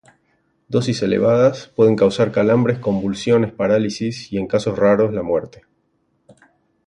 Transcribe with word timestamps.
Dosis 0.67 1.03
elevadas 1.03 1.67
pueden 1.75 1.95
causar 1.95 2.31
calambres, 2.31 2.79
convulsiones, 2.79 3.51
parálisis 3.51 4.33
y 4.33 4.39
en 4.39 4.47
casos 4.47 4.75
raros 4.79 5.13
la 5.13 5.21
muerte. 5.21 5.61